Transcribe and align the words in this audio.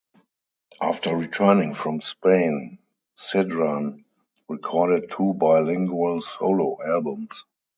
After 0.81 1.15
returning 1.15 1.75
from 1.75 2.01
Spain, 2.01 2.79
Sidran 3.15 4.03
recorded 4.47 5.11
two 5.11 5.35
bilingual 5.35 6.21
solo 6.21 6.79
albums. 6.83 7.45